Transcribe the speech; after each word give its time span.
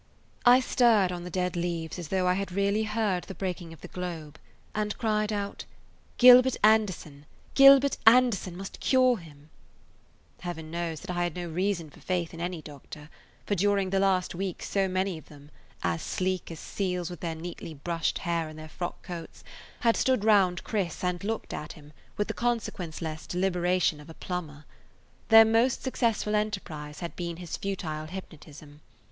I 0.47 0.61
stirred 0.61 1.11
on 1.11 1.25
the 1.25 1.29
dead 1.29 1.55
leaves 1.55 1.99
as 1.99 2.07
though 2.07 2.25
I 2.27 2.33
had 2.33 2.51
really 2.51 2.85
heard 2.85 3.25
the 3.25 3.35
breaking 3.35 3.71
of 3.71 3.81
the 3.81 3.87
globe 3.87 4.39
and 4.73 4.97
cried 4.97 5.31
out, 5.31 5.65
"Gilbert 6.17 6.57
Anderson, 6.63 7.27
Gilbert 7.53 7.97
Anderson 8.07 8.57
must 8.57 8.79
cure 8.79 9.17
him." 9.17 9.51
Heaven 10.39 10.71
knows 10.71 11.01
that 11.01 11.11
I 11.11 11.21
had 11.21 11.35
no 11.35 11.47
reason 11.47 11.91
for 11.91 11.99
faith 11.99 12.33
in 12.33 12.41
any 12.41 12.63
doctor, 12.63 13.11
for 13.45 13.53
during 13.53 13.91
the 13.91 13.99
last 13.99 14.33
week 14.33 14.63
so 14.63 14.87
many 14.87 15.19
of 15.19 15.27
them, 15.27 15.51
as 15.83 16.01
sleek 16.01 16.49
as 16.49 16.59
seals 16.59 17.11
with 17.11 17.19
their 17.19 17.35
neatly 17.35 17.75
brushed 17.75 18.17
hair 18.17 18.49
and 18.49 18.57
their 18.57 18.67
frock 18.69 19.03
coats, 19.03 19.43
had 19.81 19.95
stood 19.95 20.25
round 20.25 20.63
Chris 20.63 21.03
and 21.03 21.23
looked 21.23 21.53
at 21.53 21.73
him 21.73 21.93
with 22.17 22.27
the 22.27 22.33
consequenceless 22.33 23.27
deliberation 23.27 23.99
of 23.99 24.09
a 24.09 24.15
[Page 24.15 24.29
134] 24.29 24.29
plumber. 24.65 24.71
Their 25.29 25.45
most 25.45 25.83
successful 25.83 26.33
enterprise 26.33 27.01
had 27.01 27.15
been 27.15 27.37
his 27.37 27.55
futile 27.55 28.07
hypnotism. 28.07 28.81